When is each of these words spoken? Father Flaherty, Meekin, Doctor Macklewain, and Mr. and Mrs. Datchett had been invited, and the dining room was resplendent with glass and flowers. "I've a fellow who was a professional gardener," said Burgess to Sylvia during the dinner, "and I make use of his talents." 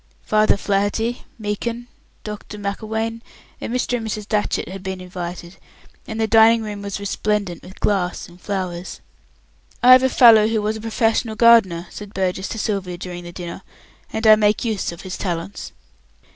Father 0.23 0.57
Flaherty, 0.57 1.25
Meekin, 1.37 1.85
Doctor 2.23 2.57
Macklewain, 2.57 3.21
and 3.61 3.71
Mr. 3.71 3.97
and 3.97 4.07
Mrs. 4.07 4.27
Datchett 4.27 4.67
had 4.67 4.81
been 4.81 4.99
invited, 4.99 5.57
and 6.07 6.19
the 6.19 6.25
dining 6.25 6.63
room 6.63 6.81
was 6.81 6.99
resplendent 6.99 7.61
with 7.61 7.79
glass 7.79 8.27
and 8.27 8.41
flowers. 8.41 8.99
"I've 9.83 10.01
a 10.01 10.09
fellow 10.09 10.47
who 10.47 10.59
was 10.59 10.75
a 10.75 10.81
professional 10.81 11.35
gardener," 11.35 11.85
said 11.91 12.15
Burgess 12.15 12.47
to 12.49 12.57
Sylvia 12.57 12.97
during 12.97 13.23
the 13.25 13.31
dinner, 13.31 13.61
"and 14.11 14.25
I 14.25 14.35
make 14.37 14.65
use 14.65 14.91
of 14.91 15.01
his 15.01 15.19
talents." 15.19 15.71